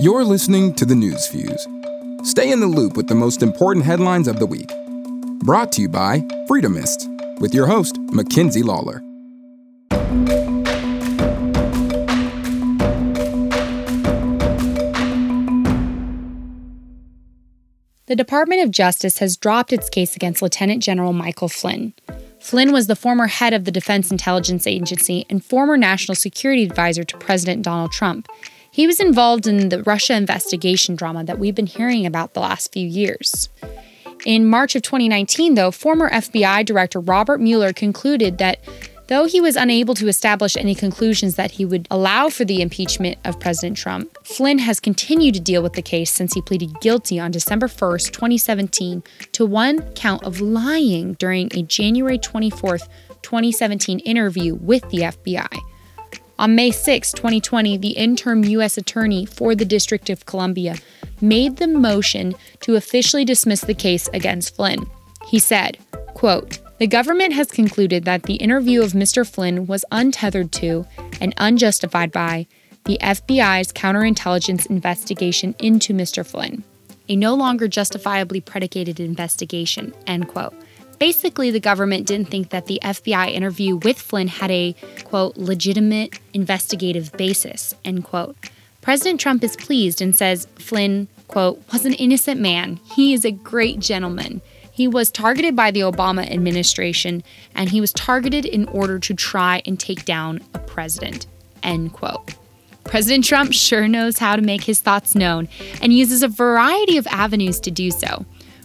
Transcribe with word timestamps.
You're 0.00 0.24
listening 0.24 0.72
to 0.74 0.86
the 0.86 0.94
News 0.94 1.26
Fuse. 1.26 1.68
Stay 2.22 2.50
in 2.50 2.60
the 2.60 2.66
loop 2.66 2.96
with 2.96 3.08
the 3.08 3.14
most 3.14 3.42
important 3.42 3.84
headlines 3.84 4.28
of 4.28 4.38
the 4.38 4.46
week. 4.46 4.70
Brought 5.40 5.72
to 5.72 5.82
you 5.82 5.88
by 5.88 6.20
Freedomist, 6.48 7.06
with 7.38 7.52
your 7.52 7.66
host, 7.66 7.98
Mackenzie 8.10 8.62
Lawler. 8.62 9.02
The 18.06 18.16
Department 18.16 18.62
of 18.62 18.70
Justice 18.70 19.18
has 19.18 19.36
dropped 19.36 19.72
its 19.72 19.88
case 19.88 20.16
against 20.16 20.42
Lieutenant 20.42 20.82
General 20.82 21.12
Michael 21.12 21.48
Flynn. 21.48 21.94
Flynn 22.40 22.72
was 22.72 22.86
the 22.86 22.96
former 22.96 23.26
head 23.26 23.52
of 23.52 23.64
the 23.64 23.70
Defense 23.70 24.10
Intelligence 24.10 24.66
Agency 24.66 25.26
and 25.28 25.44
former 25.44 25.76
national 25.76 26.14
security 26.14 26.64
advisor 26.64 27.04
to 27.04 27.16
President 27.18 27.62
Donald 27.62 27.92
Trump. 27.92 28.28
He 28.70 28.86
was 28.86 28.98
involved 28.98 29.46
in 29.46 29.68
the 29.68 29.82
Russia 29.82 30.14
investigation 30.14 30.96
drama 30.96 31.22
that 31.24 31.38
we've 31.38 31.54
been 31.54 31.66
hearing 31.66 32.06
about 32.06 32.34
the 32.34 32.40
last 32.40 32.72
few 32.72 32.86
years. 32.86 33.48
In 34.24 34.46
March 34.46 34.74
of 34.74 34.82
2019, 34.82 35.54
though, 35.54 35.70
former 35.70 36.10
FBI 36.10 36.64
Director 36.64 37.00
Robert 37.00 37.40
Mueller 37.40 37.72
concluded 37.72 38.38
that 38.38 38.60
Though 39.10 39.24
he 39.24 39.40
was 39.40 39.56
unable 39.56 39.96
to 39.96 40.06
establish 40.06 40.56
any 40.56 40.72
conclusions 40.72 41.34
that 41.34 41.50
he 41.50 41.64
would 41.64 41.88
allow 41.90 42.28
for 42.28 42.44
the 42.44 42.62
impeachment 42.62 43.18
of 43.24 43.40
President 43.40 43.76
Trump, 43.76 44.16
Flynn 44.24 44.60
has 44.60 44.78
continued 44.78 45.34
to 45.34 45.40
deal 45.40 45.64
with 45.64 45.72
the 45.72 45.82
case 45.82 46.12
since 46.12 46.32
he 46.32 46.40
pleaded 46.40 46.80
guilty 46.80 47.18
on 47.18 47.32
December 47.32 47.66
1, 47.66 47.98
2017, 47.98 49.02
to 49.32 49.44
one 49.44 49.82
count 49.94 50.22
of 50.22 50.40
lying 50.40 51.14
during 51.14 51.48
a 51.54 51.62
January 51.62 52.18
24, 52.18 52.78
2017 53.20 53.98
interview 53.98 54.54
with 54.54 54.88
the 54.90 54.98
FBI. 54.98 55.58
On 56.38 56.54
May 56.54 56.70
6, 56.70 57.10
2020, 57.10 57.78
the 57.78 57.90
interim 57.90 58.44
U.S. 58.44 58.78
Attorney 58.78 59.26
for 59.26 59.56
the 59.56 59.64
District 59.64 60.08
of 60.08 60.24
Columbia 60.24 60.76
made 61.20 61.56
the 61.56 61.66
motion 61.66 62.32
to 62.60 62.76
officially 62.76 63.24
dismiss 63.24 63.62
the 63.62 63.74
case 63.74 64.08
against 64.14 64.54
Flynn. 64.54 64.88
He 65.26 65.40
said, 65.40 65.78
quote, 66.14 66.60
the 66.80 66.86
government 66.86 67.34
has 67.34 67.50
concluded 67.50 68.06
that 68.06 68.22
the 68.22 68.36
interview 68.36 68.82
of 68.82 68.92
Mr. 68.92 69.30
Flynn 69.30 69.66
was 69.66 69.84
untethered 69.92 70.50
to 70.50 70.86
and 71.20 71.34
unjustified 71.36 72.10
by 72.10 72.46
the 72.86 72.96
FBI's 73.02 73.70
counterintelligence 73.70 74.64
investigation 74.70 75.54
into 75.58 75.92
Mr. 75.92 76.26
Flynn, 76.26 76.64
a 77.06 77.16
no 77.16 77.34
longer 77.34 77.68
justifiably 77.68 78.40
predicated 78.40 78.98
investigation, 78.98 79.92
end 80.06 80.28
quote. 80.28 80.54
Basically, 80.98 81.50
the 81.50 81.60
government 81.60 82.06
didn't 82.06 82.30
think 82.30 82.48
that 82.48 82.64
the 82.64 82.80
FBI 82.82 83.30
interview 83.30 83.76
with 83.76 84.00
Flynn 84.00 84.28
had 84.28 84.50
a, 84.50 84.74
quote, 85.04 85.36
legitimate 85.36 86.18
investigative 86.32 87.12
basis, 87.12 87.74
end 87.84 88.04
quote. 88.04 88.36
President 88.80 89.20
Trump 89.20 89.44
is 89.44 89.54
pleased 89.54 90.00
and 90.00 90.16
says 90.16 90.48
Flynn, 90.54 91.08
quote, 91.28 91.62
was 91.70 91.84
an 91.84 91.92
innocent 91.92 92.40
man. 92.40 92.80
He 92.94 93.12
is 93.12 93.26
a 93.26 93.30
great 93.30 93.80
gentleman. 93.80 94.40
He 94.80 94.88
was 94.88 95.10
targeted 95.10 95.54
by 95.54 95.72
the 95.72 95.80
Obama 95.80 96.26
administration, 96.32 97.22
and 97.54 97.68
he 97.68 97.82
was 97.82 97.92
targeted 97.92 98.46
in 98.46 98.64
order 98.68 98.98
to 98.98 99.12
try 99.12 99.60
and 99.66 99.78
take 99.78 100.06
down 100.06 100.40
a 100.54 100.58
president. 100.58 101.26
End 101.62 101.92
quote. 101.92 102.32
President 102.84 103.26
Trump 103.26 103.52
sure 103.52 103.86
knows 103.86 104.16
how 104.16 104.36
to 104.36 104.40
make 104.40 104.64
his 104.64 104.80
thoughts 104.80 105.14
known 105.14 105.50
and 105.82 105.92
uses 105.92 106.22
a 106.22 106.28
variety 106.28 106.96
of 106.96 107.06
avenues 107.08 107.60
to 107.60 107.70
do 107.70 107.90
so. 107.90 108.24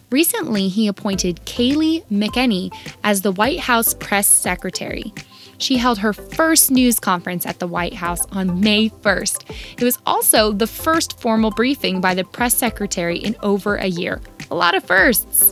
Recently, 0.09 0.69
he 0.69 0.87
appointed 0.87 1.41
Kayleigh 1.45 2.05
McEnany 2.05 2.73
as 3.03 3.21
the 3.21 3.33
White 3.33 3.59
House 3.59 3.93
press 3.93 4.25
secretary. 4.25 5.13
She 5.57 5.75
held 5.75 5.99
her 5.99 6.13
first 6.13 6.71
news 6.71 6.97
conference 6.97 7.45
at 7.45 7.59
the 7.59 7.67
White 7.67 7.93
House 7.93 8.25
on 8.27 8.61
May 8.61 8.87
1st. 8.87 9.77
It 9.77 9.83
was 9.83 9.99
also 10.05 10.53
the 10.53 10.65
first 10.65 11.19
formal 11.19 11.51
briefing 11.51 11.99
by 11.99 12.13
the 12.13 12.23
press 12.23 12.55
secretary 12.55 13.17
in 13.17 13.35
over 13.43 13.75
a 13.75 13.87
year. 13.87 14.21
A 14.49 14.55
lot 14.55 14.75
of 14.75 14.85
firsts. 14.85 15.51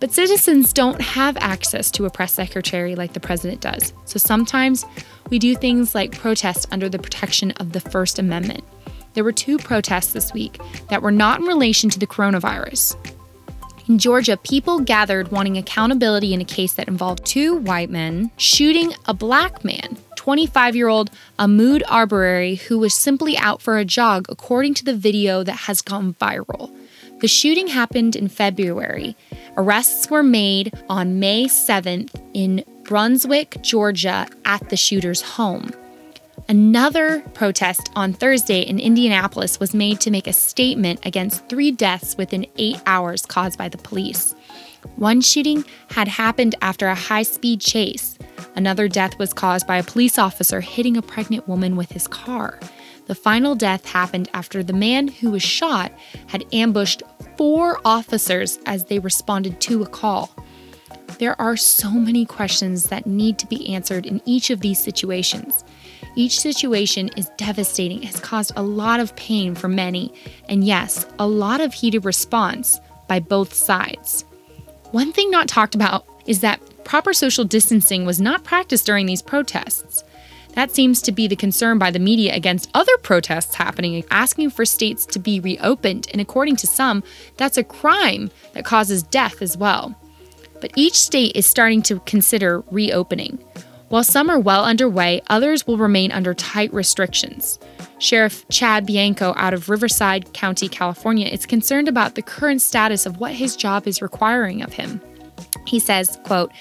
But 0.00 0.12
citizens 0.12 0.72
don't 0.72 1.00
have 1.02 1.36
access 1.36 1.90
to 1.92 2.06
a 2.06 2.10
press 2.10 2.32
secretary 2.32 2.94
like 2.94 3.12
the 3.12 3.20
president 3.20 3.60
does. 3.60 3.92
So 4.06 4.18
sometimes 4.18 4.86
we 5.28 5.38
do 5.38 5.54
things 5.54 5.94
like 5.94 6.18
protest 6.18 6.66
under 6.72 6.88
the 6.88 6.98
protection 6.98 7.50
of 7.52 7.72
the 7.72 7.80
First 7.80 8.18
Amendment. 8.18 8.64
There 9.12 9.24
were 9.24 9.32
two 9.32 9.58
protests 9.58 10.12
this 10.12 10.32
week 10.32 10.58
that 10.88 11.02
were 11.02 11.10
not 11.10 11.40
in 11.40 11.46
relation 11.46 11.90
to 11.90 11.98
the 11.98 12.06
coronavirus. 12.06 12.96
In 13.88 13.98
Georgia, 13.98 14.38
people 14.38 14.80
gathered 14.80 15.32
wanting 15.32 15.58
accountability 15.58 16.32
in 16.32 16.40
a 16.40 16.44
case 16.44 16.74
that 16.74 16.88
involved 16.88 17.26
two 17.26 17.56
white 17.56 17.90
men 17.90 18.30
shooting 18.36 18.94
a 19.06 19.12
black 19.12 19.64
man, 19.64 19.98
25 20.16 20.76
year 20.76 20.88
old 20.88 21.10
Ahmaud 21.38 21.82
Arbery, 21.88 22.54
who 22.54 22.78
was 22.78 22.94
simply 22.94 23.36
out 23.36 23.60
for 23.60 23.76
a 23.76 23.84
jog, 23.84 24.26
according 24.30 24.74
to 24.74 24.84
the 24.84 24.94
video 24.94 25.42
that 25.42 25.56
has 25.66 25.82
gone 25.82 26.14
viral. 26.14 26.74
The 27.20 27.28
shooting 27.28 27.66
happened 27.66 28.16
in 28.16 28.28
February. 28.28 29.14
Arrests 29.58 30.08
were 30.08 30.22
made 30.22 30.72
on 30.88 31.20
May 31.20 31.44
7th 31.44 32.14
in 32.32 32.64
Brunswick, 32.84 33.58
Georgia, 33.60 34.26
at 34.46 34.70
the 34.70 34.76
shooter's 34.76 35.20
home. 35.20 35.70
Another 36.48 37.20
protest 37.34 37.90
on 37.94 38.14
Thursday 38.14 38.62
in 38.62 38.80
Indianapolis 38.80 39.60
was 39.60 39.74
made 39.74 40.00
to 40.00 40.10
make 40.10 40.26
a 40.26 40.32
statement 40.32 41.04
against 41.04 41.46
three 41.50 41.70
deaths 41.70 42.16
within 42.16 42.46
eight 42.56 42.80
hours 42.86 43.26
caused 43.26 43.58
by 43.58 43.68
the 43.68 43.78
police. 43.78 44.34
One 44.96 45.20
shooting 45.20 45.66
had 45.90 46.08
happened 46.08 46.54
after 46.62 46.88
a 46.88 46.94
high 46.94 47.24
speed 47.24 47.60
chase. 47.60 48.18
Another 48.56 48.88
death 48.88 49.18
was 49.18 49.34
caused 49.34 49.66
by 49.66 49.76
a 49.76 49.84
police 49.84 50.18
officer 50.18 50.62
hitting 50.62 50.96
a 50.96 51.02
pregnant 51.02 51.46
woman 51.46 51.76
with 51.76 51.92
his 51.92 52.08
car. 52.08 52.58
The 53.10 53.16
final 53.16 53.56
death 53.56 53.86
happened 53.86 54.30
after 54.34 54.62
the 54.62 54.72
man 54.72 55.08
who 55.08 55.32
was 55.32 55.42
shot 55.42 55.90
had 56.28 56.44
ambushed 56.52 57.02
four 57.36 57.80
officers 57.84 58.60
as 58.66 58.84
they 58.84 59.00
responded 59.00 59.60
to 59.62 59.82
a 59.82 59.88
call. 59.88 60.30
There 61.18 61.34
are 61.40 61.56
so 61.56 61.90
many 61.90 62.24
questions 62.24 62.84
that 62.84 63.08
need 63.08 63.36
to 63.40 63.48
be 63.48 63.74
answered 63.74 64.06
in 64.06 64.22
each 64.26 64.50
of 64.50 64.60
these 64.60 64.78
situations. 64.78 65.64
Each 66.14 66.38
situation 66.38 67.10
is 67.16 67.32
devastating, 67.36 68.02
has 68.02 68.20
caused 68.20 68.52
a 68.54 68.62
lot 68.62 69.00
of 69.00 69.16
pain 69.16 69.56
for 69.56 69.66
many, 69.66 70.14
and 70.48 70.62
yes, 70.62 71.04
a 71.18 71.26
lot 71.26 71.60
of 71.60 71.74
heated 71.74 72.04
response 72.04 72.78
by 73.08 73.18
both 73.18 73.52
sides. 73.52 74.24
One 74.92 75.12
thing 75.12 75.32
not 75.32 75.48
talked 75.48 75.74
about 75.74 76.06
is 76.26 76.42
that 76.42 76.60
proper 76.84 77.12
social 77.12 77.42
distancing 77.42 78.06
was 78.06 78.20
not 78.20 78.44
practiced 78.44 78.86
during 78.86 79.06
these 79.06 79.20
protests. 79.20 80.04
That 80.60 80.72
seems 80.72 81.00
to 81.02 81.12
be 81.12 81.26
the 81.26 81.36
concern 81.36 81.78
by 81.78 81.90
the 81.90 81.98
media 81.98 82.34
against 82.34 82.68
other 82.74 82.94
protests 82.98 83.54
happening, 83.54 84.04
asking 84.10 84.50
for 84.50 84.66
states 84.66 85.06
to 85.06 85.18
be 85.18 85.40
reopened. 85.40 86.08
And 86.12 86.20
according 86.20 86.56
to 86.56 86.66
some, 86.66 87.02
that's 87.38 87.56
a 87.56 87.64
crime 87.64 88.30
that 88.52 88.66
causes 88.66 89.02
death 89.02 89.40
as 89.40 89.56
well. 89.56 89.98
But 90.60 90.72
each 90.76 91.00
state 91.00 91.34
is 91.34 91.46
starting 91.46 91.80
to 91.84 92.00
consider 92.00 92.62
reopening. 92.70 93.42
While 93.88 94.04
some 94.04 94.28
are 94.28 94.38
well 94.38 94.66
underway, 94.66 95.22
others 95.30 95.66
will 95.66 95.78
remain 95.78 96.12
under 96.12 96.34
tight 96.34 96.74
restrictions. 96.74 97.58
Sheriff 97.98 98.46
Chad 98.50 98.84
Bianco 98.84 99.32
out 99.38 99.54
of 99.54 99.70
Riverside 99.70 100.34
County, 100.34 100.68
California, 100.68 101.26
is 101.28 101.46
concerned 101.46 101.88
about 101.88 102.16
the 102.16 102.22
current 102.22 102.60
status 102.60 103.06
of 103.06 103.16
what 103.16 103.32
his 103.32 103.56
job 103.56 103.86
is 103.86 104.02
requiring 104.02 104.60
of 104.60 104.74
him. 104.74 105.00
He 105.66 105.78
says, 105.78 106.18
quote, 106.24 106.52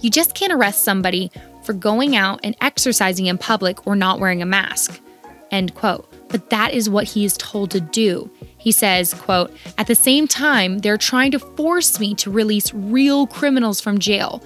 You 0.00 0.10
just 0.10 0.36
can't 0.36 0.52
arrest 0.52 0.84
somebody 0.84 1.32
for 1.68 1.74
going 1.74 2.16
out 2.16 2.40
and 2.42 2.56
exercising 2.62 3.26
in 3.26 3.36
public 3.36 3.86
or 3.86 3.94
not 3.94 4.18
wearing 4.18 4.40
a 4.40 4.46
mask. 4.46 5.02
End 5.50 5.74
quote. 5.74 6.10
But 6.30 6.48
that 6.48 6.72
is 6.72 6.88
what 6.88 7.04
he 7.04 7.26
is 7.26 7.36
told 7.36 7.70
to 7.72 7.80
do. 7.80 8.30
He 8.56 8.72
says, 8.72 9.12
quote, 9.12 9.54
At 9.76 9.86
the 9.86 9.94
same 9.94 10.26
time, 10.26 10.78
they're 10.78 10.96
trying 10.96 11.30
to 11.32 11.38
force 11.38 12.00
me 12.00 12.14
to 12.14 12.30
release 12.30 12.72
real 12.72 13.26
criminals 13.26 13.82
from 13.82 13.98
jail. 13.98 14.42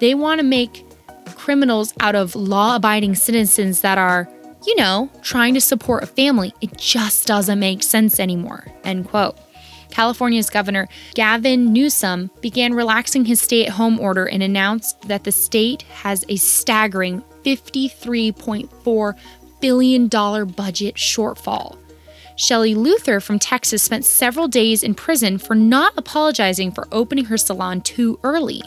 They 0.00 0.12
want 0.14 0.38
to 0.38 0.46
make 0.46 0.84
criminals 1.34 1.94
out 2.00 2.14
of 2.14 2.36
law 2.36 2.76
abiding 2.76 3.14
citizens 3.14 3.80
that 3.80 3.96
are, 3.96 4.28
you 4.66 4.76
know, 4.76 5.10
trying 5.22 5.54
to 5.54 5.62
support 5.62 6.02
a 6.02 6.06
family. 6.06 6.52
It 6.60 6.76
just 6.76 7.26
doesn't 7.26 7.58
make 7.58 7.82
sense 7.82 8.20
anymore. 8.20 8.66
End 8.84 9.08
quote. 9.08 9.38
California's 9.90 10.50
Governor 10.50 10.88
Gavin 11.14 11.72
Newsom 11.72 12.30
began 12.40 12.74
relaxing 12.74 13.24
his 13.24 13.40
stay 13.40 13.66
at 13.66 13.72
home 13.72 13.98
order 14.00 14.26
and 14.26 14.42
announced 14.42 15.00
that 15.02 15.24
the 15.24 15.32
state 15.32 15.82
has 15.82 16.24
a 16.28 16.36
staggering 16.36 17.22
$53.4 17.44 19.14
billion 19.60 20.08
budget 20.08 20.94
shortfall. 20.96 21.78
Shelley 22.36 22.74
Luther 22.74 23.18
from 23.20 23.38
Texas 23.38 23.82
spent 23.82 24.04
several 24.04 24.46
days 24.46 24.82
in 24.82 24.94
prison 24.94 25.38
for 25.38 25.54
not 25.54 25.94
apologizing 25.96 26.70
for 26.70 26.86
opening 26.92 27.24
her 27.26 27.38
salon 27.38 27.80
too 27.80 28.20
early. 28.22 28.62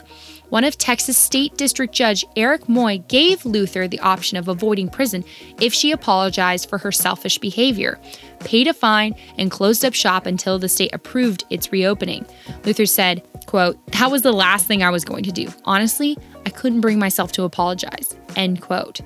One 0.50 0.64
of 0.64 0.78
Texas 0.78 1.18
State 1.18 1.58
District 1.58 1.94
Judge 1.94 2.26
Eric 2.36 2.68
Moy 2.68 3.04
gave 3.08 3.46
Luther 3.46 3.88
the 3.88 4.00
option 4.00 4.38
of 4.38 4.48
avoiding 4.48 4.90
prison 4.90 5.24
if 5.62 5.74
she 5.74 5.92
apologized 5.92 6.70
for 6.70 6.80
her 6.80 6.92
selfish 6.92 7.38
behavior, 7.38 8.00
paid 8.40 8.68
a 8.68 8.74
fine, 8.74 9.16
and 9.38 9.52
closed 9.52 9.86
up 9.86 9.94
shop 9.94 10.26
until 10.26 10.58
the 10.58 10.68
state 10.68 10.94
approved 10.94 11.44
its 11.52 11.72
reopening. 11.72 12.26
Luther 12.66 12.88
said, 12.88 13.22
quote, 13.46 13.78
that 13.92 14.10
was 14.10 14.24
the 14.24 14.34
last 14.34 14.66
thing 14.66 14.82
I 14.82 14.90
was 14.90 15.06
going 15.06 15.24
to 15.24 15.32
do. 15.32 15.50
Honestly, 15.66 16.18
I 16.46 16.50
couldn't 16.50 16.82
bring 16.82 16.98
myself 16.98 17.32
to 17.34 17.44
apologize, 17.44 18.16
end 18.36 18.62
quote. 18.62 19.02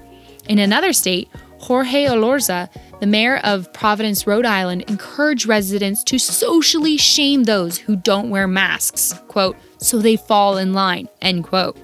In 0.47 0.59
another 0.59 0.93
state, 0.93 1.29
Jorge 1.59 2.05
Elorza, 2.05 2.69
the 2.99 3.07
mayor 3.07 3.37
of 3.37 3.71
Providence, 3.71 4.27
Rhode 4.27 4.45
Island, 4.45 4.83
encouraged 4.89 5.45
residents 5.45 6.03
to 6.05 6.19
socially 6.19 6.97
shame 6.97 7.45
those 7.45 7.77
who 7.77 7.95
don't 7.95 8.29
wear 8.29 8.47
masks, 8.47 9.13
quote, 9.29 9.55
so 9.83 9.99
they 9.99 10.15
fall 10.15 10.57
in 10.57 10.73
line, 10.73 11.09
end 11.21 11.43
quote. 11.43 11.77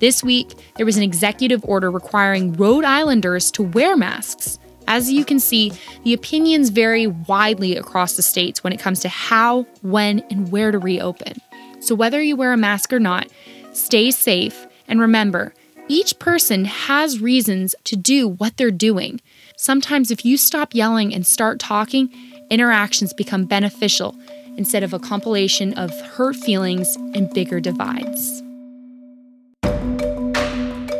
This 0.00 0.22
week, 0.22 0.54
there 0.76 0.86
was 0.86 0.96
an 0.96 1.02
executive 1.02 1.64
order 1.64 1.90
requiring 1.90 2.54
Rhode 2.54 2.84
Islanders 2.84 3.50
to 3.52 3.62
wear 3.62 3.96
masks. 3.96 4.58
As 4.88 5.12
you 5.12 5.24
can 5.24 5.38
see, 5.38 5.72
the 6.02 6.12
opinions 6.12 6.70
vary 6.70 7.06
widely 7.06 7.76
across 7.76 8.16
the 8.16 8.22
states 8.22 8.64
when 8.64 8.72
it 8.72 8.80
comes 8.80 9.00
to 9.00 9.08
how, 9.08 9.62
when, 9.82 10.20
and 10.30 10.50
where 10.50 10.72
to 10.72 10.78
reopen. 10.78 11.40
So, 11.80 11.94
whether 11.94 12.20
you 12.20 12.36
wear 12.36 12.52
a 12.52 12.56
mask 12.56 12.92
or 12.92 12.98
not, 12.98 13.28
stay 13.72 14.10
safe 14.10 14.66
and 14.88 15.00
remember, 15.00 15.54
each 15.88 16.18
person 16.18 16.64
has 16.64 17.20
reasons 17.20 17.74
to 17.84 17.96
do 17.96 18.28
what 18.28 18.56
they're 18.56 18.70
doing. 18.70 19.20
Sometimes, 19.56 20.10
if 20.10 20.24
you 20.24 20.36
stop 20.36 20.74
yelling 20.74 21.14
and 21.14 21.26
start 21.26 21.58
talking, 21.58 22.12
interactions 22.50 23.12
become 23.12 23.44
beneficial 23.44 24.16
instead 24.56 24.82
of 24.82 24.92
a 24.92 24.98
compilation 24.98 25.72
of 25.74 25.90
hurt 26.00 26.36
feelings 26.36 26.96
and 27.14 27.30
bigger 27.30 27.60
divides. 27.60 28.42